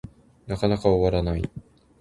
[0.47, 1.47] なかなか終わらない